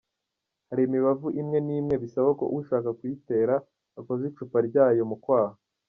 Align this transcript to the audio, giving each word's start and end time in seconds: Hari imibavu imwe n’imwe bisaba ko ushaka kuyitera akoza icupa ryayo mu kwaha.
Hari 0.69 0.81
imibavu 0.85 1.27
imwe 1.41 1.57
n’imwe 1.65 1.95
bisaba 2.03 2.29
ko 2.39 2.45
ushaka 2.59 2.89
kuyitera 2.97 3.55
akoza 3.99 4.23
icupa 4.29 4.57
ryayo 4.67 5.03
mu 5.11 5.17
kwaha. 5.23 5.55